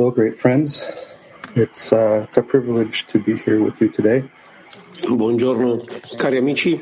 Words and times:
Hello, 0.00 0.10
great 0.10 0.34
friends. 0.34 0.90
It's 1.54 1.92
uh, 1.92 2.24
it's 2.24 2.38
a 2.38 2.42
privilege 2.42 3.06
to 3.08 3.18
be 3.18 3.36
here 3.36 3.62
with 3.62 3.78
you 3.82 3.90
today. 3.90 4.26
Buongiorno 5.06 5.84
cari 6.16 6.38
amici, 6.38 6.80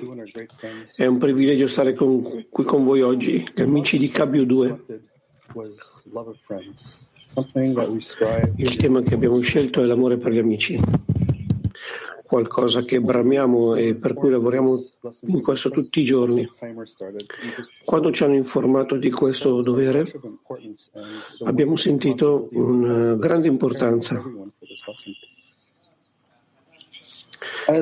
è 0.95 1.05
un 1.05 1.19
privilegio 1.19 1.67
stare 1.67 1.95
con- 1.95 2.47
qui 2.49 2.63
con 2.63 2.85
voi 2.85 3.03
oggi, 3.03 3.45
gli 3.53 3.61
amici 3.61 3.99
di 3.99 4.07
KBU2. 4.07 4.61
selected 4.61 5.03
was 5.55 6.03
love 6.13 6.29
of 6.31 6.37
friends, 6.47 7.09
something 7.27 7.75
that 7.75 7.89
we 7.89 8.01
strive 8.01 8.53
Il 8.55 8.77
tema 8.77 9.03
che 9.03 9.15
abbiamo 9.15 9.41
scelto 9.41 9.83
è 9.83 9.87
l'amore 9.87 10.17
per 10.17 10.31
gli 10.31 10.39
amici, 10.39 10.81
qualcosa 12.29 12.83
che 12.83 13.01
bramiamo 13.01 13.75
e 13.75 13.95
per 13.95 14.13
cui 14.13 14.29
lavoriamo 14.29 14.79
in 15.29 15.41
questo 15.41 15.71
tutti 15.71 16.01
i 16.01 16.05
giorni. 16.05 16.47
Quando 17.87 18.13
ci 18.13 18.23
hanno 18.23 18.35
informato 18.35 18.97
di 18.97 19.11
questo 19.11 19.63
dovere, 19.63 20.05
abbiamo 21.45 21.77
sentito 21.77 22.49
una 22.53 23.15
grande 23.15 23.49
importanza 23.49 24.23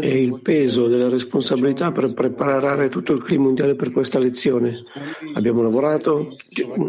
e 0.01 0.23
il 0.23 0.41
peso 0.43 0.87
della 0.87 1.09
responsabilità 1.09 1.91
per 1.91 2.15
preparare 2.15 2.89
tutto 2.89 3.13
il 3.13 3.23
clima 3.23 3.45
mondiale 3.45 3.75
per 3.75 3.91
questa 3.91 4.21
lezione. 4.21 4.85
Abbiamo 5.35 5.63
lavorato, 5.63 6.37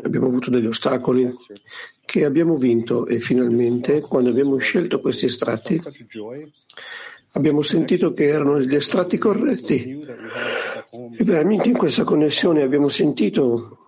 abbiamo 0.04 0.28
avuto 0.28 0.52
degli 0.52 0.68
ostacoli 0.68 1.36
che 2.06 2.24
abbiamo 2.24 2.56
vinto 2.56 3.08
e 3.08 3.20
finalmente, 3.20 4.02
quando 4.02 4.30
abbiamo 4.30 4.58
scelto 4.58 5.00
questi 5.00 5.26
estratti, 5.26 5.82
abbiamo 7.38 7.62
sentito 7.62 8.14
che 8.14 8.26
erano 8.26 8.60
gli 8.60 8.76
estratti 8.76 9.18
corretti. 9.18 10.06
E 11.18 11.24
veramente 11.24 11.70
in 11.70 11.78
questa 11.78 12.04
connessione 12.04 12.64
abbiamo 12.64 12.90
sentito, 12.90 13.84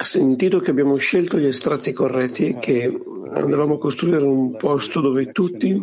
sentito 0.00 0.58
che 0.60 0.70
abbiamo 0.70 0.96
scelto 0.96 1.38
gli 1.38 1.46
estratti 1.46 1.92
corretti 1.92 2.48
e 2.48 2.58
che 2.58 3.00
andavamo 3.32 3.74
a 3.74 3.78
costruire 3.78 4.24
un 4.24 4.56
posto 4.56 5.00
dove 5.00 5.32
tutti 5.32 5.80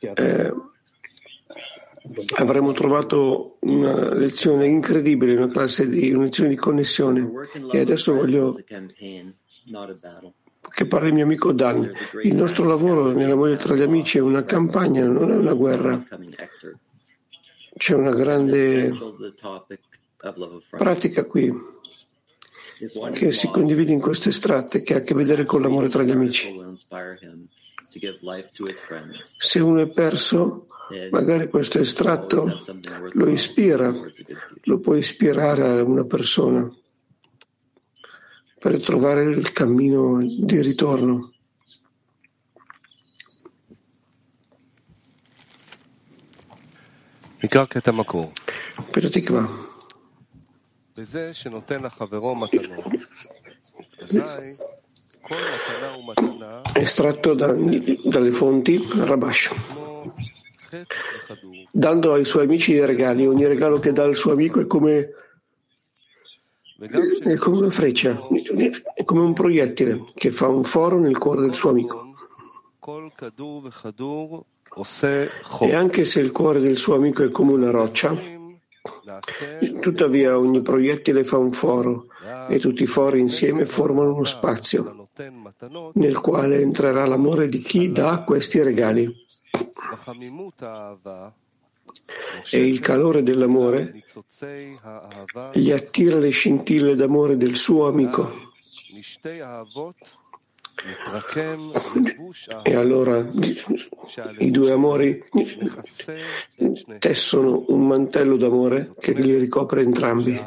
eh, 0.00 0.52
avremmo 2.36 2.72
trovato 2.72 3.56
una 3.60 4.12
lezione 4.14 4.66
incredibile, 4.66 5.36
una 5.36 5.48
classe 5.48 5.88
di, 5.88 6.12
una 6.12 6.24
lezione 6.24 6.50
di 6.50 6.56
connessione. 6.56 7.30
E 7.70 7.78
adesso 7.78 8.14
voglio 8.14 8.54
che 10.68 10.86
parli 10.86 11.08
il 11.08 11.14
mio 11.14 11.24
amico 11.24 11.52
Dan. 11.52 11.92
Il 12.22 12.34
nostro 12.34 12.64
lavoro 12.64 13.12
nell'amore 13.12 13.56
tra 13.56 13.74
gli 13.74 13.82
amici 13.82 14.18
è 14.18 14.20
una 14.20 14.44
campagna, 14.44 15.04
non 15.04 15.30
è 15.30 15.36
una 15.36 15.54
guerra. 15.54 16.02
C'è 17.76 17.94
una 17.94 18.14
grande 18.14 18.92
pratica 20.70 21.24
qui 21.24 21.52
che 23.12 23.32
si 23.32 23.48
condivide 23.48 23.92
in 23.92 24.00
queste 24.00 24.28
estratte 24.30 24.82
che 24.82 24.94
ha 24.94 24.98
a 24.98 25.00
che 25.00 25.14
vedere 25.14 25.44
con 25.44 25.62
l'amore 25.62 25.88
tra 25.88 26.02
gli 26.02 26.10
amici. 26.10 26.52
Se 29.38 29.60
uno 29.60 29.80
è 29.80 29.88
perso, 29.88 30.66
magari 31.10 31.48
questo 31.48 31.78
estratto 31.78 32.60
lo 33.12 33.28
ispira, 33.28 33.92
lo 34.62 34.78
può 34.78 34.94
ispirare 34.94 35.62
a 35.62 35.82
una 35.82 36.04
persona 36.04 36.72
per 38.62 38.80
trovare 38.80 39.24
il 39.24 39.50
cammino 39.50 40.22
di 40.22 40.60
ritorno. 40.60 41.32
Per 48.88 49.10
Tikva. 49.10 49.50
Estratto 56.74 57.34
da, 57.34 57.52
dalle 58.04 58.30
fonti 58.30 58.80
Rabash. 58.94 59.50
Dando 61.72 62.12
ai 62.12 62.24
suoi 62.24 62.44
amici 62.44 62.70
i 62.70 62.84
regali, 62.84 63.26
ogni 63.26 63.44
regalo 63.44 63.80
che 63.80 63.90
dà 63.90 64.04
al 64.04 64.14
suo 64.14 64.30
amico 64.30 64.60
è 64.60 64.66
come 64.68 65.14
è 66.82 67.36
come 67.36 67.58
una 67.58 67.70
freccia, 67.70 68.20
è 68.94 69.04
come 69.04 69.20
un 69.20 69.32
proiettile 69.32 70.02
che 70.14 70.32
fa 70.32 70.48
un 70.48 70.64
foro 70.64 70.98
nel 70.98 71.16
cuore 71.16 71.42
del 71.42 71.54
suo 71.54 71.70
amico. 71.70 72.12
E 75.60 75.74
anche 75.74 76.04
se 76.04 76.18
il 76.18 76.32
cuore 76.32 76.58
del 76.58 76.76
suo 76.76 76.96
amico 76.96 77.22
è 77.22 77.30
come 77.30 77.52
una 77.52 77.70
roccia, 77.70 78.16
tuttavia 79.80 80.36
ogni 80.36 80.60
proiettile 80.60 81.22
fa 81.22 81.36
un 81.36 81.52
foro 81.52 82.06
e 82.48 82.58
tutti 82.58 82.82
i 82.82 82.86
fori 82.86 83.20
insieme 83.20 83.64
formano 83.64 84.14
uno 84.14 84.24
spazio 84.24 85.08
nel 85.92 86.18
quale 86.18 86.60
entrerà 86.60 87.06
l'amore 87.06 87.48
di 87.48 87.60
chi 87.60 87.92
dà 87.92 88.24
questi 88.24 88.60
regali 88.60 89.14
e 92.50 92.66
il 92.66 92.80
calore 92.80 93.22
dell'amore 93.22 94.04
gli 95.52 95.70
attira 95.70 96.18
le 96.18 96.30
scintille 96.30 96.94
d'amore 96.94 97.36
del 97.36 97.56
suo 97.56 97.86
amico. 97.86 98.50
E 102.64 102.74
allora 102.74 103.28
i 104.38 104.50
due 104.50 104.72
amori 104.72 105.24
tessono 106.98 107.64
un 107.68 107.86
mantello 107.86 108.36
d'amore 108.36 108.94
che 108.98 109.12
li 109.12 109.38
ricopre 109.38 109.82
entrambi. 109.82 110.40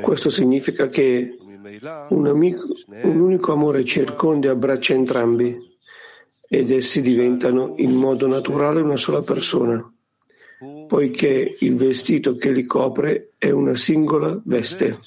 Questo 0.00 0.28
significa 0.28 0.88
che 0.88 1.38
un, 2.08 2.26
amico, 2.26 2.66
un 3.02 3.20
unico 3.20 3.52
amore 3.52 3.84
circonda 3.84 4.48
e 4.48 4.50
abbraccia 4.50 4.94
entrambi 4.94 5.71
ed 6.54 6.70
essi 6.70 7.00
diventano 7.00 7.72
in 7.78 7.94
modo 7.94 8.26
naturale 8.26 8.82
una 8.82 8.98
sola 8.98 9.22
persona, 9.22 9.90
poiché 10.86 11.56
il 11.60 11.76
vestito 11.76 12.36
che 12.36 12.52
li 12.52 12.64
copre 12.64 13.30
è 13.38 13.48
una 13.48 13.74
singola 13.74 14.38
veste. 14.44 14.98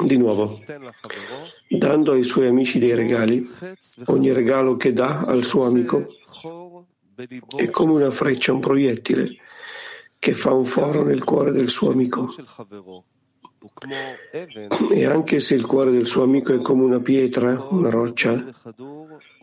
Di 0.00 0.16
nuovo, 0.16 0.58
dando 1.68 2.12
ai 2.12 2.24
suoi 2.24 2.48
amici 2.48 2.80
dei 2.80 2.96
regali, 2.96 3.48
ogni 4.06 4.32
regalo 4.32 4.74
che 4.74 4.92
dà 4.92 5.20
al 5.20 5.44
suo 5.44 5.64
amico 5.66 6.08
è 7.56 7.70
come 7.70 7.92
una 7.92 8.10
freccia, 8.10 8.52
un 8.52 8.58
proiettile, 8.58 9.36
che 10.18 10.32
fa 10.32 10.52
un 10.52 10.66
foro 10.66 11.04
nel 11.04 11.22
cuore 11.22 11.52
del 11.52 11.68
suo 11.68 11.92
amico. 11.92 12.34
E 14.92 15.04
anche 15.06 15.40
se 15.40 15.54
il 15.54 15.66
cuore 15.66 15.90
del 15.90 16.06
suo 16.06 16.22
amico 16.22 16.54
è 16.54 16.60
come 16.60 16.84
una 16.84 17.00
pietra, 17.00 17.66
una 17.70 17.90
roccia, 17.90 18.44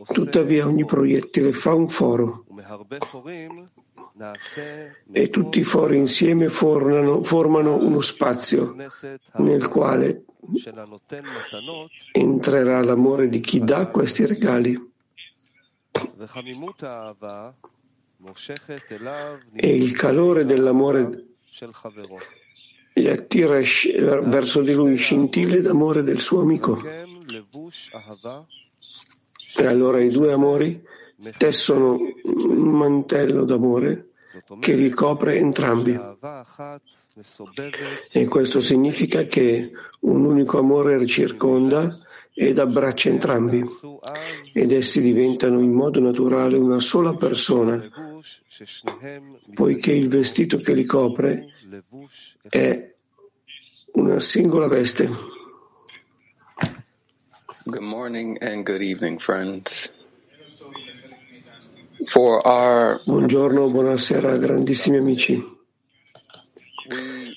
tuttavia 0.05 0.65
ogni 0.65 0.85
proiettile 0.85 1.51
fa 1.51 1.73
un 1.73 1.89
foro. 1.89 2.45
E 5.11 5.29
tutti 5.29 5.59
i 5.59 5.63
fori 5.63 5.97
insieme 5.97 6.49
formano, 6.49 7.23
formano 7.23 7.75
uno 7.75 8.01
spazio 8.01 8.75
nel 9.35 9.67
quale 9.67 10.25
entrerà 12.11 12.81
l'amore 12.81 13.29
di 13.29 13.39
chi 13.39 13.59
dà 13.59 13.87
questi 13.87 14.25
regali. 14.25 14.91
E 19.53 19.75
il 19.75 19.95
calore 19.95 20.45
dell'amore 20.45 21.25
gli 22.93 23.07
attira 23.07 23.59
verso 24.21 24.61
di 24.61 24.73
lui 24.73 24.95
scintille 24.97 25.61
d'amore 25.61 26.03
del 26.03 26.19
suo 26.19 26.41
amico. 26.41 26.79
E 29.55 29.65
allora 29.65 30.01
i 30.01 30.09
due 30.09 30.31
amori 30.31 30.81
tessono 31.37 31.97
un 32.23 32.69
mantello 32.69 33.45
d'amore 33.45 34.09
che 34.59 34.73
li 34.73 34.89
copre 34.89 35.37
entrambi. 35.37 35.99
E 38.11 38.25
questo 38.27 38.59
significa 38.59 39.23
che 39.25 39.71
un 40.01 40.25
unico 40.25 40.57
amore 40.57 41.05
circonda 41.05 41.95
ed 42.33 42.57
abbraccia 42.57 43.09
entrambi, 43.09 43.63
ed 44.53 44.71
essi 44.71 45.01
diventano 45.01 45.59
in 45.59 45.71
modo 45.71 45.99
naturale 45.99 46.57
una 46.57 46.79
sola 46.79 47.13
persona, 47.13 47.87
poiché 49.53 49.93
il 49.93 50.09
vestito 50.09 50.57
che 50.57 50.73
li 50.73 50.85
copre 50.85 51.52
è 52.49 52.93
una 53.93 54.19
singola 54.19 54.67
veste. 54.67 55.09
Good 57.65 57.81
morning 57.81 58.37
and 58.41 58.65
good 58.65 58.81
evening, 58.81 59.19
friends. 59.19 59.91
For 62.05 62.45
our 62.45 63.01
Buongiorno, 63.05 63.69
buonasera, 63.69 64.35
grandissimi 64.37 64.97
amici. 64.97 65.41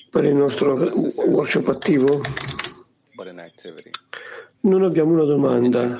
Per 0.09 0.25
il 0.25 0.33
nostro 0.33 0.73
workshop 0.75 1.69
attivo 1.69 2.21
non 4.61 4.83
abbiamo 4.83 5.13
una 5.13 5.23
domanda, 5.23 5.97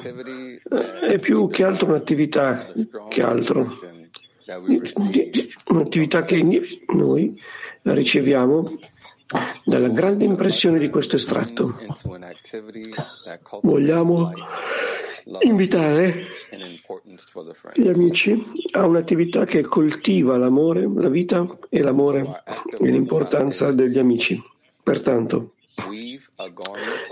è 1.07 1.18
più 1.19 1.47
che 1.50 1.63
altro 1.63 1.88
un'attività 1.88 2.74
che 3.07 3.21
altro, 3.21 3.71
un'attività 5.65 6.23
che 6.23 6.41
noi 6.94 7.41
riceviamo 7.81 8.77
dalla 9.65 9.89
grande 9.89 10.25
impressione 10.25 10.79
di 10.79 10.89
questo 10.89 11.17
estratto. 11.17 11.77
Vogliamo 13.61 14.31
invitare 15.41 16.23
gli 17.73 17.88
amici 17.89 18.41
a 18.71 18.85
un'attività 18.85 19.45
che 19.45 19.63
coltiva 19.63 20.38
l'amore, 20.38 20.89
la 20.95 21.09
vita 21.09 21.45
e 21.69 21.81
l'amore 21.81 22.43
e 22.79 22.89
l'importanza 22.89 23.71
degli 23.71 24.00
amici. 24.00 24.41
Pertanto, 24.81 25.55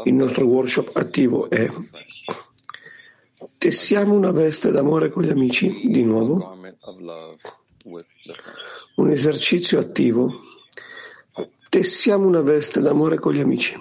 il 0.06 0.14
nostro 0.14 0.46
workshop 0.46 0.96
attivo 0.96 1.50
è 1.50 1.70
tessiamo 3.58 4.14
una 4.14 4.32
veste 4.32 4.72
d'amore 4.72 5.10
con 5.10 5.24
gli 5.24 5.30
amici, 5.30 5.82
di 5.86 6.04
nuovo, 6.04 6.58
un 8.97 9.11
esercizio 9.11 9.79
attivo, 9.81 10.41
tessiamo 11.69 12.27
una 12.27 12.41
veste 12.41 12.81
d'amore 12.81 13.19
con 13.19 13.33
gli 13.35 13.41
amici. 13.41 13.77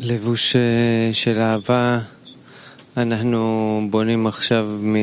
לבוש 0.00 0.56
של 1.12 1.40
אהבה, 1.40 1.98
אנחנו 2.96 3.80
בונים 3.90 4.26
עכשיו 4.26 4.66
מ... 4.80 4.94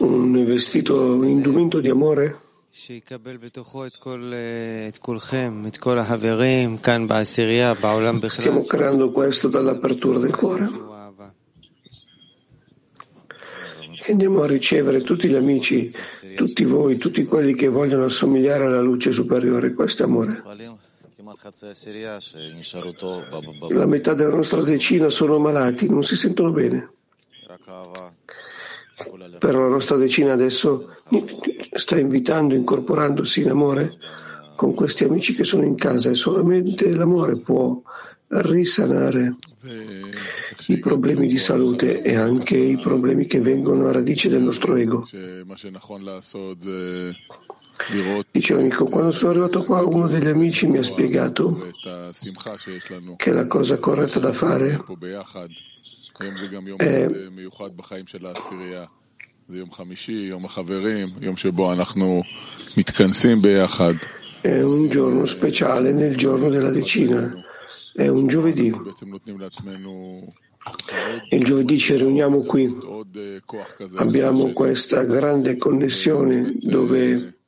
Un 0.00 0.44
vestito, 0.44 0.94
un 1.16 1.28
indumento 1.28 1.80
di 1.80 1.90
amore 1.90 2.34
שיקבל 2.72 3.36
בתוכו 3.36 3.86
את 3.86 3.96
כל, 3.96 4.32
את 4.88 4.98
כולכם, 4.98 5.64
את 5.66 5.76
כל 5.76 5.98
החברים 5.98 6.76
כאן 6.76 7.08
בעשירייה, 7.08 7.74
בעולם 7.74 8.20
בכלל. 8.20 8.44
Stiamo 8.44 8.64
creando 8.64 9.12
questo 9.12 9.48
dall'apertura 9.48 10.18
del 10.18 10.36
cuore. 10.36 10.89
Che 14.01 14.11
andiamo 14.13 14.41
a 14.41 14.47
ricevere 14.47 15.01
tutti 15.01 15.29
gli 15.29 15.35
amici, 15.35 15.87
tutti 16.35 16.65
voi, 16.65 16.97
tutti 16.97 17.23
quelli 17.23 17.53
che 17.53 17.67
vogliono 17.67 18.05
assomigliare 18.05 18.65
alla 18.65 18.81
luce 18.81 19.11
superiore. 19.11 19.75
Questo 19.75 20.01
è 20.01 20.05
amore. 20.07 20.41
La 23.69 23.85
metà 23.85 24.15
della 24.15 24.33
nostra 24.33 24.63
decina 24.63 25.09
sono 25.09 25.37
malati, 25.37 25.87
non 25.87 26.01
si 26.01 26.15
sentono 26.15 26.49
bene. 26.49 26.93
Però 29.37 29.59
la 29.61 29.69
nostra 29.69 29.97
decina 29.97 30.33
adesso 30.33 30.95
sta 31.73 31.99
invitando, 31.99 32.55
incorporandosi 32.55 33.41
in 33.41 33.51
amore 33.51 33.99
con 34.55 34.73
questi 34.73 35.03
amici 35.03 35.35
che 35.35 35.43
sono 35.43 35.63
in 35.63 35.75
casa 35.75 36.09
e 36.09 36.15
solamente 36.15 36.89
l'amore 36.91 37.37
può 37.37 37.79
risanare 38.29 39.35
i 40.71 40.79
problemi 40.79 41.27
di 41.27 41.37
salute 41.37 42.01
e 42.01 42.15
anche 42.15 42.57
i 42.57 42.77
problemi 42.77 43.25
che 43.25 43.39
vengono 43.39 43.87
a 43.87 43.91
radice 43.91 44.29
del 44.29 44.41
nostro 44.41 44.75
ego. 44.75 45.05
Dice 48.31 48.53
l'amico, 48.53 48.85
quando 48.85 49.11
sono 49.11 49.31
arrivato 49.31 49.63
qua 49.63 49.83
uno 49.83 50.07
degli 50.07 50.27
amici 50.27 50.67
mi 50.67 50.77
ha 50.77 50.83
spiegato 50.83 51.71
che 53.15 53.31
la 53.31 53.47
cosa 53.47 53.77
corretta 53.77 54.19
da 54.19 54.31
fare 54.31 54.83
è 56.77 57.01
è 64.41 64.61
un 64.61 64.89
giorno 64.89 65.25
speciale 65.25 65.93
nel 65.93 66.17
giorno 66.17 66.49
della 66.49 66.71
decina, 66.71 67.31
è 67.93 68.07
un 68.07 68.25
giovedì. 68.27 68.73
Il 71.29 71.43
giovedì 71.43 71.79
ci 71.79 71.95
riuniamo 71.95 72.41
qui, 72.41 72.71
abbiamo 73.95 74.53
questa 74.53 75.03
grande 75.03 75.57
connessione 75.57 76.55
dove 76.59 77.39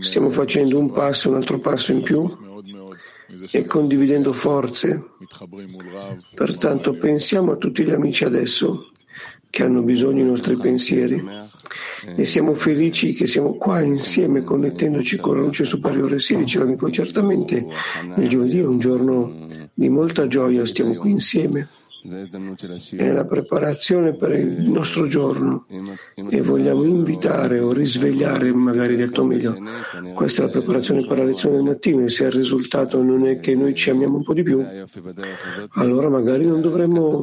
stiamo 0.00 0.30
facendo 0.30 0.78
un 0.78 0.90
passo, 0.90 1.28
un 1.28 1.36
altro 1.36 1.58
passo 1.58 1.92
in 1.92 2.02
più 2.02 2.26
e 3.50 3.64
condividendo 3.64 4.32
forze. 4.32 5.02
Pertanto 6.34 6.94
pensiamo 6.94 7.52
a 7.52 7.56
tutti 7.56 7.84
gli 7.84 7.90
amici 7.90 8.24
adesso 8.24 8.90
che 9.50 9.64
hanno 9.64 9.82
bisogno 9.82 10.22
dei 10.22 10.24
nostri 10.24 10.56
pensieri 10.56 11.22
e 12.16 12.24
siamo 12.24 12.54
felici 12.54 13.12
che 13.12 13.26
siamo 13.26 13.54
qua 13.54 13.80
insieme 13.80 14.42
connettendoci 14.42 15.18
con 15.18 15.36
la 15.36 15.42
luce 15.42 15.64
superiore. 15.64 16.18
Sì, 16.20 16.36
diceva 16.36 16.64
amico, 16.64 16.90
certamente 16.90 17.66
il 18.16 18.28
giovedì 18.28 18.58
è 18.58 18.64
un 18.64 18.78
giorno 18.78 19.48
di 19.72 19.88
molta 19.88 20.26
gioia, 20.26 20.66
stiamo 20.66 20.94
qui 20.94 21.10
insieme. 21.10 21.68
È 22.96 23.12
la 23.12 23.24
preparazione 23.24 24.14
per 24.14 24.32
il 24.32 24.68
nostro 24.68 25.06
giorno 25.06 25.66
e 26.30 26.42
vogliamo 26.42 26.82
invitare 26.82 27.60
o 27.60 27.70
risvegliare, 27.72 28.52
magari 28.52 28.96
detto 28.96 29.24
meglio, 29.24 29.56
questa 30.12 30.42
è 30.42 30.46
la 30.46 30.50
preparazione 30.50 31.06
per 31.06 31.18
la 31.18 31.24
lezione 31.24 31.56
del 31.56 31.64
mattino 31.64 32.04
e 32.04 32.08
se 32.08 32.24
il 32.24 32.32
risultato 32.32 33.00
non 33.00 33.28
è 33.28 33.38
che 33.38 33.54
noi 33.54 33.76
ci 33.76 33.90
amiamo 33.90 34.16
un 34.16 34.24
po' 34.24 34.34
di 34.34 34.42
più, 34.42 34.64
allora 35.74 36.08
magari 36.08 36.44
non 36.44 36.60
dovremmo 36.60 37.22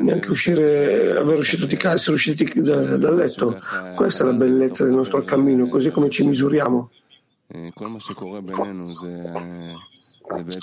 neanche 0.00 0.30
uscire, 0.30 1.16
aver 1.16 1.38
uscito 1.38 1.66
di 1.66 1.76
casa, 1.76 1.94
essere 1.94 2.16
usciti 2.16 2.60
da, 2.60 2.96
dal 2.96 3.14
letto. 3.14 3.60
Questa 3.94 4.24
è 4.24 4.26
la 4.26 4.32
bellezza 4.32 4.82
del 4.82 4.94
nostro 4.94 5.22
cammino, 5.22 5.68
così 5.68 5.90
come 5.90 6.08
ci 6.10 6.26
misuriamo. 6.26 6.90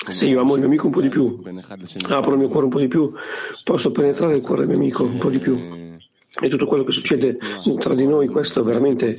Se 0.07 0.27
io 0.27 0.41
amo 0.41 0.53
il 0.53 0.60
mio 0.60 0.67
amico 0.67 0.86
un 0.88 0.91
po' 0.91 1.01
di 1.01 1.10
più, 1.10 1.41
apro 2.10 2.31
il 2.31 2.38
mio 2.38 2.50
cuore 2.50 2.65
un 2.65 2.72
po' 2.72 2.79
di 2.79 2.88
più, 2.88 3.12
posso 3.63 3.91
penetrare 3.91 4.36
il 4.36 4.43
cuore 4.43 4.62
del 4.62 4.69
mio 4.69 4.77
amico 4.77 5.03
un 5.03 5.17
po' 5.17 5.29
di 5.29 5.39
più. 5.39 5.84
E 6.38 6.50
tutto 6.50 6.65
quello 6.65 6.84
che 6.84 6.91
succede 6.91 7.38
tra 7.79 7.95
di 7.95 8.05
noi, 8.05 8.27
questo 8.27 8.62
veramente 8.62 9.17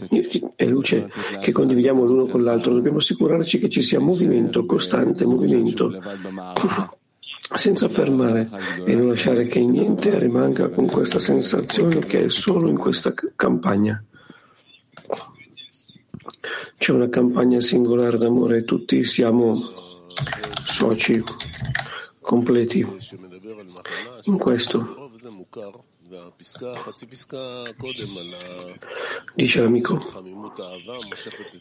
è 0.55 0.67
luce 0.67 1.11
che 1.41 1.51
condividiamo 1.51 2.05
l'uno 2.05 2.27
con 2.27 2.43
l'altro. 2.43 2.75
Dobbiamo 2.75 2.99
assicurarci 2.99 3.59
che 3.59 3.71
ci 3.71 3.81
sia 3.81 3.99
movimento, 3.99 4.67
costante 4.67 5.25
movimento, 5.25 5.99
senza 7.55 7.89
fermare 7.89 8.51
e 8.85 8.95
non 8.95 9.09
lasciare 9.09 9.47
che 9.47 9.65
niente 9.65 10.19
rimanga 10.19 10.69
con 10.69 10.87
questa 10.87 11.19
sensazione 11.19 12.01
che 12.01 12.25
è 12.25 12.31
solo 12.31 12.69
in 12.69 12.77
questa 12.77 13.15
campagna. 13.35 14.05
C'è 16.77 16.93
una 16.93 17.09
campagna 17.09 17.61
singolare 17.63 18.19
d'amore 18.19 18.59
e 18.59 18.65
tutti 18.65 19.03
siamo 19.05 19.59
soci 20.65 21.23
completi 22.21 22.87
in 24.25 24.39
questo. 24.39 25.11
Dice 29.35 29.61
l'amico 29.61 30.01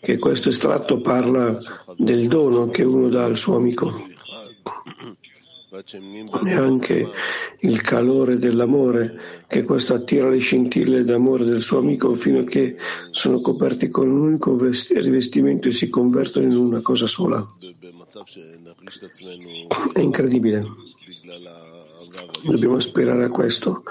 che 0.02 0.18
questo 0.20 0.50
estratto 0.50 1.02
parla 1.02 1.58
del 1.98 2.28
dono 2.28 2.68
che 2.68 2.84
uno 2.84 3.10
dà 3.10 3.26
al 3.26 3.38
suo 3.38 3.56
amico 3.56 4.14
e 6.46 6.54
anche 6.54 7.10
il 7.60 7.82
calore 7.82 8.38
dell'amore 8.38 9.44
che 9.48 9.64
questo 9.64 9.94
attira 9.94 10.30
le 10.30 10.38
scintille 10.38 11.04
d'amore 11.04 11.44
del 11.44 11.62
suo 11.62 11.80
amico 11.80 12.14
fino 12.16 12.40
a 12.40 12.44
che 12.44 12.78
sono 13.12 13.42
coperti 13.42 13.90
con 13.90 14.10
un 14.10 14.20
unico 14.20 14.58
rivestimento 14.58 15.68
e 15.68 15.72
si 15.72 15.90
convertono 15.90 16.46
in 16.46 16.56
una 16.56 16.82
cosa 16.82 17.08
sola. 17.08 17.46
È 19.94 20.00
incredibile. 20.00 20.66
Dobbiamo 22.44 22.76
aspirare 22.76 23.26
a 23.26 23.30
questo, 23.30 23.84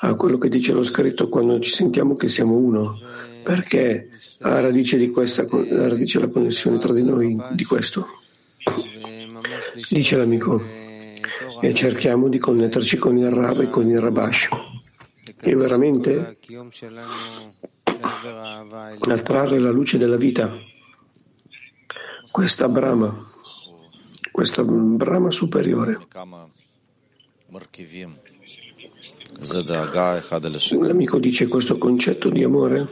a 0.00 0.14
quello 0.14 0.36
che 0.36 0.48
dice 0.48 0.72
lo 0.72 0.82
scritto 0.82 1.28
quando 1.28 1.58
ci 1.60 1.70
sentiamo 1.70 2.16
che 2.16 2.28
siamo 2.28 2.54
uno, 2.54 2.98
perché 3.42 4.10
alla 4.40 4.60
radice 4.60 4.98
di 4.98 5.10
questa, 5.10 5.46
alla 5.48 5.88
radice 5.88 6.18
della 6.18 6.30
connessione 6.30 6.78
tra 6.78 6.92
di 6.92 7.02
noi, 7.02 7.36
di 7.52 7.64
questo. 7.64 8.06
Dice 9.88 10.16
l'amico, 10.16 10.60
e 11.60 11.74
cerchiamo 11.74 12.28
di 12.28 12.38
connetterci 12.38 12.96
con 12.96 13.16
il 13.16 13.30
Rab 13.30 13.60
e 13.60 13.70
con 13.70 13.88
il 13.88 14.00
Rabash. 14.00 14.48
E 15.42 15.54
veramente 15.54 16.38
attrarre 19.08 19.58
la 19.58 19.70
luce 19.70 19.98
della 19.98 20.16
vita, 20.16 20.50
questa 22.30 22.68
Brahma, 22.68 23.30
questa 24.30 24.64
Brahma 24.64 25.30
superiore. 25.30 25.98
L'amico 30.80 31.18
dice 31.18 31.48
questo 31.48 31.78
concetto 31.78 32.28
di 32.28 32.42
amore 32.42 32.86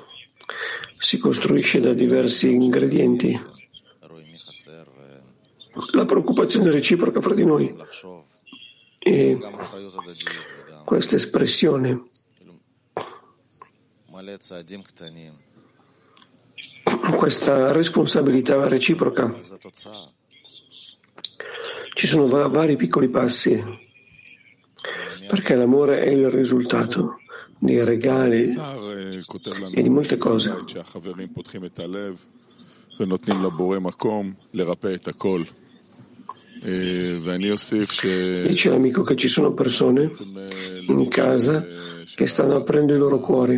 si 0.99 1.19
costruisce 1.19 1.81
da 1.81 1.93
diversi 1.93 2.53
ingredienti. 2.53 3.39
La 5.93 6.05
preoccupazione 6.05 6.71
reciproca 6.71 7.21
fra 7.21 7.35
di 7.35 7.45
noi 7.45 7.75
e 9.09 9.39
questa 10.85 11.17
espressione 11.17 12.03
questa 17.17 17.73
responsabilità 17.73 18.69
reciproca. 18.69 19.41
Ci 21.95 22.07
sono 22.07 22.27
vari 22.49 22.77
piccoli 22.77 23.09
passi 23.09 23.87
perché 25.27 25.55
l'amore 25.55 26.01
è 26.03 26.11
il 26.11 26.31
risultato 26.31 27.21
dei 27.59 27.85
regali 27.85 28.55
e 29.73 29.83
di 29.83 29.89
molte 29.89 30.17
cose. 30.17 30.65
Dice 38.47 38.71
l'amico 38.71 39.03
che 39.03 39.17
ci 39.17 39.29
sono 39.29 39.53
persone 39.53 40.11
in 40.87 41.09
casa 41.09 41.65
che 42.15 42.27
stanno 42.27 42.57
aprendo 42.57 42.95
i 42.95 42.99
loro 42.99 43.21
cuori 43.21 43.57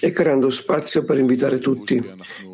e 0.00 0.10
creando 0.10 0.50
spazio 0.50 1.04
per 1.04 1.18
invitare 1.18 1.58
tutti. 1.58 2.02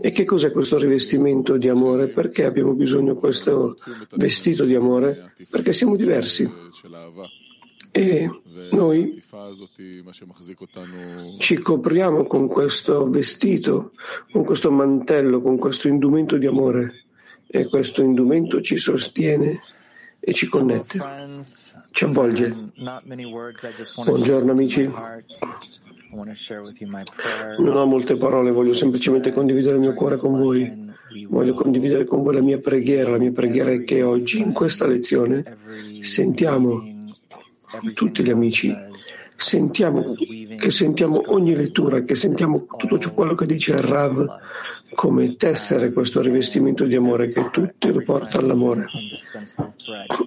E 0.03 0.11
che 0.11 0.25
cos'è 0.25 0.53
questo 0.53 0.79
rivestimento 0.79 1.57
di 1.57 1.69
amore? 1.69 2.09
Perché 2.09 2.45
abbiamo 2.45 2.75
bisogno 2.75 3.15
di 3.15 3.19
questo 3.19 3.77
vestito 4.17 4.65
di 4.65 4.75
amore? 4.75 5.33
Perché 5.49 5.73
siamo 5.73 5.97
diversi. 5.97 6.51
E 7.91 8.31
noi 8.73 9.23
ci 11.39 11.59
copriamo 11.59 12.25
con 12.27 12.47
questo 12.47 13.09
vestito, 13.09 13.93
con 14.31 14.45
questo 14.45 14.71
mantello, 14.71 15.41
con 15.41 15.57
questo 15.57 15.89
indumento 15.89 16.37
di 16.37 16.47
amore 16.47 17.08
e 17.51 17.67
questo 17.67 18.03
indumento 18.03 18.61
ci 18.61 18.77
sostiene 18.77 19.61
e 20.21 20.35
ci 20.35 20.47
connette, 20.49 20.99
ci 21.93 22.05
avvolge. 22.05 22.55
Buongiorno 24.05 24.53
amici. 24.53 24.91
Non 27.59 27.77
ho 27.77 27.87
molte 27.87 28.17
parole, 28.17 28.51
voglio 28.51 28.75
semplicemente 28.75 29.33
condividere 29.33 29.77
il 29.77 29.81
mio 29.81 29.95
cuore 29.95 30.19
con 30.19 30.37
voi. 30.37 30.87
Voglio 31.29 31.55
condividere 31.55 32.05
con 32.05 32.23
voi 32.23 32.35
la 32.35 32.43
mia 32.43 32.59
preghiera. 32.59 33.13
La 33.13 33.19
mia 33.19 33.33
preghiera 33.33 33.71
è 33.71 33.83
che 33.83 34.03
oggi 34.03 34.41
in 34.41 34.53
questa 34.53 34.87
lezione 34.87 35.57
sentiamo 36.01 36.83
tutti 37.95 38.23
gli 38.23 38.31
amici, 38.31 38.75
sentiamo, 39.39 40.05
che 40.59 40.71
sentiamo 40.73 41.23
ogni 41.27 41.55
lettura, 41.55 42.03
che 42.03 42.17
sentiamo 42.17 42.67
tutto 42.77 43.13
quello 43.13 43.37
che 43.37 43.47
dice 43.47 43.73
il 43.73 43.79
Rav 43.79 44.27
come 44.95 45.37
tessere 45.37 45.93
questo 45.93 46.21
rivestimento 46.21 46.85
di 46.85 46.97
amore 46.97 47.31
che 47.31 47.49
tutti 47.51 47.93
lo 47.93 48.03
porta 48.03 48.39
all'amore. 48.39 48.87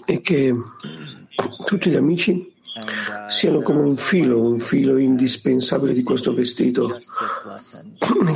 E 0.05 0.21
che 0.21 0.55
tutti 1.65 1.89
gli 1.89 1.95
amici 1.95 2.53
siano 3.27 3.61
come 3.61 3.81
un 3.81 3.97
filo, 3.97 4.41
un 4.41 4.59
filo 4.59 4.97
indispensabile 4.97 5.91
di 5.91 6.03
questo 6.03 6.33
vestito, 6.33 6.97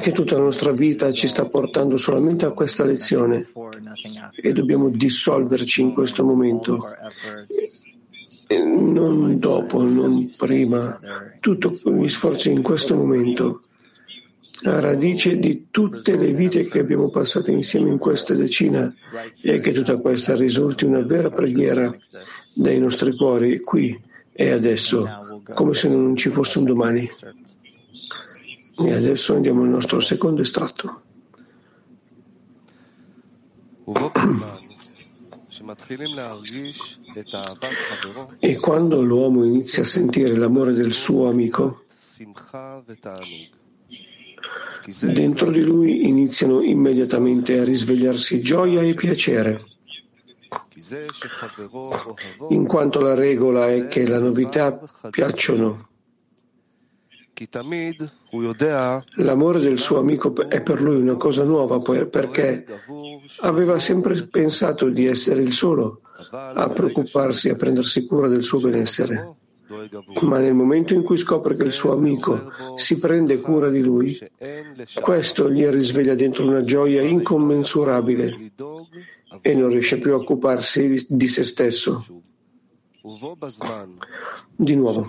che 0.02 0.12
tutta 0.12 0.36
la 0.36 0.44
nostra 0.44 0.72
vita 0.72 1.10
ci 1.14 1.28
sta 1.30 1.46
portando 1.46 1.96
solamente 1.96 2.46
a 2.46 2.52
questa 2.52 2.84
lezione. 2.84 3.48
E 4.42 4.52
dobbiamo 4.52 4.90
dissolverci 4.90 5.82
in 5.82 5.94
questo 5.94 6.26
momento 6.26 6.84
non 8.50 9.40
dopo, 9.40 9.84
non 9.84 10.32
prima, 10.38 10.96
tutti 11.40 11.70
gli 11.84 12.08
sforzi 12.08 12.52
in 12.52 12.62
questo 12.62 12.96
momento, 12.96 13.62
la 14.62 14.80
radice 14.80 15.38
di 15.38 15.68
tutte 15.70 16.16
le 16.16 16.32
vite 16.34 16.66
che 16.66 16.80
abbiamo 16.80 17.10
passato 17.10 17.52
insieme 17.52 17.90
in 17.90 17.98
questa 17.98 18.34
decina 18.34 18.94
e 19.42 19.60
che 19.60 19.72
tutta 19.72 19.98
questa 19.98 20.36
risulti 20.36 20.86
una 20.86 21.02
vera 21.02 21.30
preghiera 21.30 21.96
dai 22.56 22.80
nostri 22.80 23.16
cuori 23.16 23.60
qui 23.60 24.00
e 24.32 24.52
adesso, 24.52 25.42
come 25.54 25.74
se 25.74 25.88
non 25.88 26.16
ci 26.16 26.30
fosse 26.30 26.60
un 26.60 26.66
domani. 26.66 27.10
E 28.78 28.92
adesso 28.92 29.34
andiamo 29.34 29.62
al 29.64 29.70
nostro 29.70 30.00
secondo 30.02 30.42
estratto. 30.42 31.02
E 38.40 38.56
quando 38.58 39.02
l'uomo 39.02 39.44
inizia 39.44 39.82
a 39.82 39.86
sentire 39.86 40.36
l'amore 40.36 40.74
del 40.74 40.94
suo 40.94 41.28
amico, 41.28 41.86
dentro 45.02 45.50
di 45.50 45.62
lui 45.64 46.08
iniziano 46.08 46.62
immediatamente 46.62 47.60
a 47.60 47.64
risvegliarsi 47.64 48.42
gioia 48.42 48.84
e 48.84 48.94
piacere, 48.94 49.64
in 52.50 52.68
quanto 52.68 53.02
la 53.02 53.16
regola 53.16 53.72
è 53.72 53.88
che 53.88 54.06
la 54.08 54.20
novità 54.20 54.80
piacciono 55.10 55.94
L'amore 59.16 59.60
del 59.60 59.78
suo 59.78 60.00
amico 60.00 60.34
è 60.48 60.62
per 60.62 60.82
lui 60.82 60.96
una 60.96 61.16
cosa 61.16 61.44
nuova 61.44 61.80
perché 61.80 62.66
aveva 63.42 63.78
sempre 63.78 64.24
pensato 64.28 64.88
di 64.88 65.06
essere 65.06 65.42
il 65.42 65.52
solo 65.52 66.00
a 66.32 66.70
preoccuparsi 66.70 67.50
a 67.50 67.56
prendersi 67.56 68.06
cura 68.06 68.30
del 68.30 68.44
suo 68.44 68.62
benessere. 68.62 69.36
Ma 70.22 70.38
nel 70.38 70.54
momento 70.54 70.94
in 70.94 71.04
cui 71.04 71.18
scopre 71.18 71.56
che 71.56 71.64
il 71.64 71.74
suo 71.74 71.92
amico 71.92 72.52
si 72.76 73.00
prende 73.00 73.42
cura 73.42 73.70
di 73.70 73.82
lui, 73.82 74.18
questo 75.02 75.52
gli 75.52 75.66
risveglia 75.66 76.16
dentro 76.16 76.48
una 76.48 76.64
gioia 76.64 77.02
incommensurabile 77.02 78.52
e 79.42 79.54
non 79.56 79.70
riesce 79.70 79.98
più 79.98 80.14
a 80.14 80.18
occuparsi 80.18 81.06
di 81.10 81.28
se 81.28 81.44
stesso. 81.44 82.06
Di 84.56 84.76
nuovo, 84.76 85.06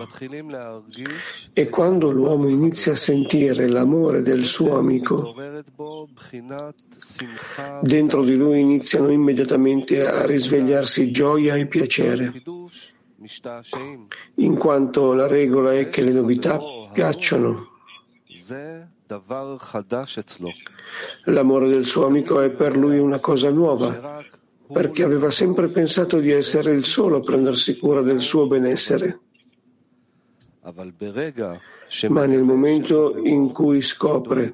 e 1.55 1.69
quando 1.71 2.11
l'uomo 2.11 2.47
inizia 2.49 2.93
a 2.93 2.97
sentire 2.97 3.67
l'amore 3.67 4.21
del 4.21 4.45
suo 4.45 4.76
amico, 4.76 5.35
dentro 7.81 8.23
di 8.23 8.35
lui 8.35 8.61
iniziano 8.61 9.11
immediatamente 9.11 10.07
a 10.07 10.26
risvegliarsi 10.26 11.11
gioia 11.11 11.55
e 11.55 11.67
piacere, 11.67 12.43
in 14.35 14.57
quanto 14.59 15.15
la 15.15 15.26
regola 15.26 15.73
è 15.73 15.88
che 15.88 16.03
le 16.03 16.12
novità 16.12 16.61
piacciono. 16.93 17.71
L'amore 21.25 21.69
del 21.69 21.87
suo 21.87 22.07
amico 22.07 22.41
è 22.43 22.50
per 22.50 22.76
lui 22.76 22.99
una 22.99 23.21
cosa 23.21 23.49
nuova, 23.49 24.23
perché 24.73 25.02
aveva 25.02 25.30
sempre 25.30 25.68
pensato 25.68 26.18
di 26.18 26.30
essere 26.30 26.73
il 26.73 26.85
solo 26.85 27.18
a 27.18 27.20
prendersi 27.20 27.78
cura 27.78 28.02
del 28.02 28.20
suo 28.20 28.46
benessere. 28.46 29.20
Ma 32.08 32.26
nel 32.26 32.42
momento 32.42 33.16
in 33.18 33.52
cui 33.52 33.82
scopre 33.82 34.52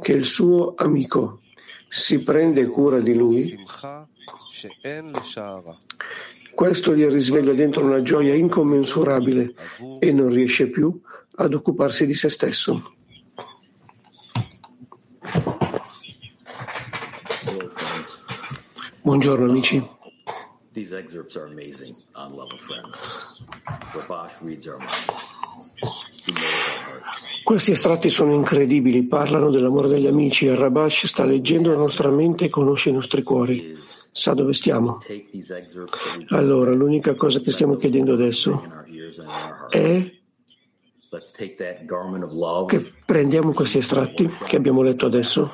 che 0.00 0.12
il 0.12 0.24
suo 0.24 0.74
amico 0.76 1.40
si 1.88 2.22
prende 2.22 2.64
cura 2.66 3.00
di 3.00 3.14
lui, 3.14 3.58
questo 6.54 6.94
gli 6.94 7.06
risveglia 7.06 7.52
dentro 7.52 7.84
una 7.84 8.00
gioia 8.00 8.34
incommensurabile 8.34 9.54
e 9.98 10.12
non 10.12 10.28
riesce 10.28 10.70
più 10.70 10.98
ad 11.36 11.52
occuparsi 11.52 12.06
di 12.06 12.14
se 12.14 12.28
stesso. 12.28 12.94
Our 24.68 24.78
hearts. 24.78 25.30
Questi 27.42 27.72
estratti 27.72 28.10
sono 28.10 28.34
incredibili, 28.34 29.02
parlano 29.02 29.50
dell'amore 29.50 29.88
degli 29.88 30.06
amici 30.06 30.52
Rabash 30.54 31.06
sta 31.06 31.24
leggendo 31.24 31.70
la 31.70 31.78
nostra 31.78 32.10
mente 32.10 32.44
e 32.44 32.48
conosce 32.48 32.90
i 32.90 32.92
nostri 32.92 33.22
cuori. 33.22 33.76
Sa 34.12 34.34
dove 34.34 34.52
stiamo. 34.52 34.98
Allora, 36.28 36.70
l'unica 36.72 37.14
cosa 37.14 37.40
che 37.40 37.50
stiamo 37.50 37.74
chiedendo 37.74 38.12
adesso 38.12 38.62
è 39.68 40.12
che 42.66 42.92
prendiamo 43.04 43.52
questi 43.52 43.78
estratti 43.78 44.30
che 44.46 44.56
abbiamo 44.56 44.82
letto 44.82 45.06
adesso, 45.06 45.50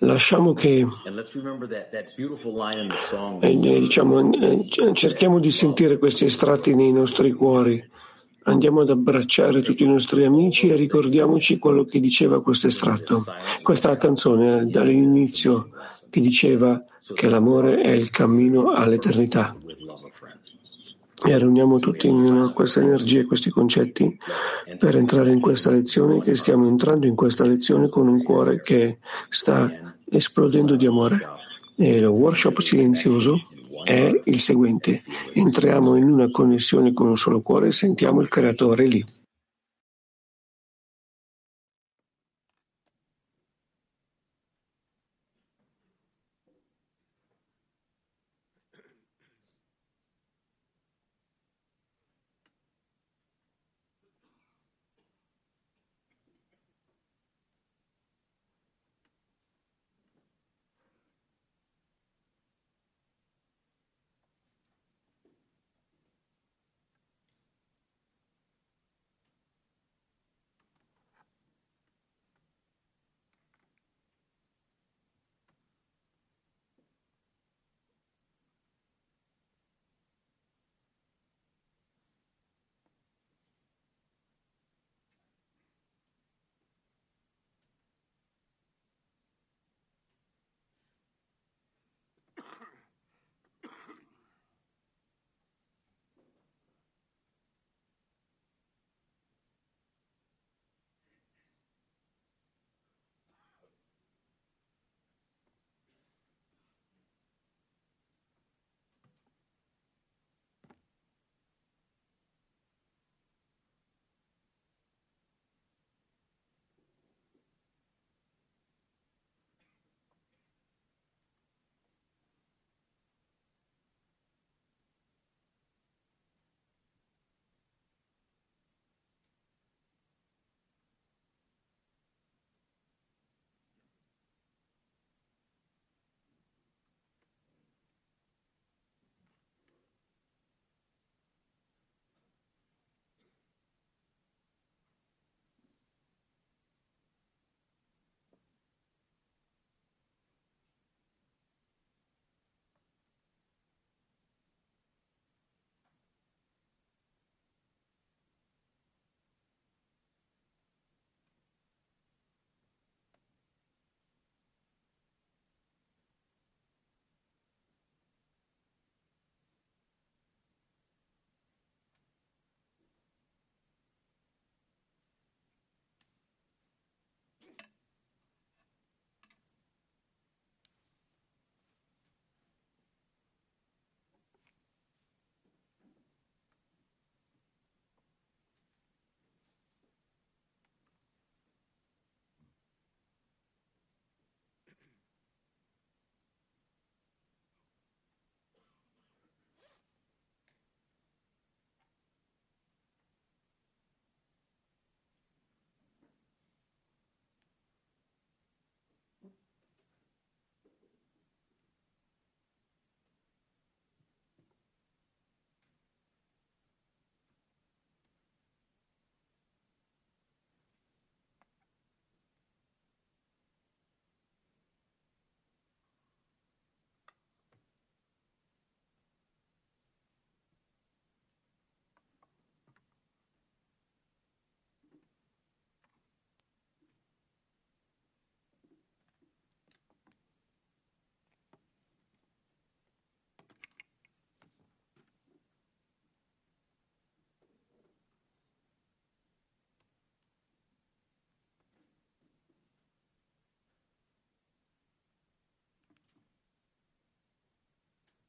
lasciamo 0.00 0.52
che 0.52 0.86
eh, 3.40 3.50
eh, 3.50 3.80
diciamo, 3.80 4.32
eh, 4.32 4.68
cerchiamo 4.94 5.38
di 5.38 5.50
sentire 5.50 5.98
questi 5.98 6.24
estratti 6.24 6.74
nei 6.74 6.92
nostri 6.92 7.32
cuori. 7.32 7.88
Andiamo 8.44 8.80
ad 8.80 8.90
abbracciare 8.90 9.60
tutti 9.62 9.82
i 9.82 9.86
nostri 9.86 10.24
amici 10.24 10.70
e 10.70 10.74
ricordiamoci 10.74 11.58
quello 11.58 11.84
che 11.84 12.00
diceva 12.00 12.42
questo 12.42 12.68
estratto. 12.68 13.24
Questa 13.62 13.96
canzone 13.96 14.66
dall'inizio 14.66 15.68
che 16.08 16.20
diceva 16.20 16.82
che 17.14 17.28
l'amore 17.28 17.80
è 17.80 17.90
il 17.90 18.10
cammino 18.10 18.72
all'eternità. 18.72 19.54
with 19.64 19.80
love 19.80 20.04
of 20.04 20.12
friends. 20.12 20.56
E 21.22 21.38
riuniamo 21.38 21.78
tutti 21.78 22.06
in 22.06 22.50
questa 22.54 22.80
energia 22.80 23.20
e 23.20 23.26
questi 23.26 23.50
concetti 23.50 24.18
per 24.78 24.96
entrare 24.96 25.30
in 25.30 25.40
questa 25.40 25.70
lezione, 25.70 26.20
che 26.20 26.34
stiamo 26.34 26.66
entrando 26.66 27.06
in 27.06 27.14
questa 27.14 27.44
lezione 27.44 27.88
con 27.88 28.08
un 28.08 28.22
cuore 28.22 28.62
che 28.62 28.98
sta 29.28 29.70
esplodendo 30.08 30.76
di 30.76 30.86
amore. 30.86 31.18
E 31.76 31.96
il 31.96 32.06
workshop 32.06 32.60
silenzioso 32.60 33.40
è 33.84 34.10
il 34.24 34.40
seguente. 34.40 35.02
Entriamo 35.32 35.96
in 35.96 36.10
una 36.10 36.30
connessione 36.30 36.92
con 36.92 37.08
un 37.08 37.16
solo 37.16 37.42
cuore 37.42 37.68
e 37.68 37.72
sentiamo 37.72 38.20
il 38.20 38.28
creatore 38.28 38.86
lì. 38.86 39.04